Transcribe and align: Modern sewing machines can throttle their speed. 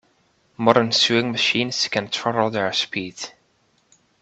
Modern 0.57 0.91
sewing 0.91 1.31
machines 1.31 1.87
can 1.87 2.07
throttle 2.07 2.49
their 2.49 2.73
speed. 2.73 3.31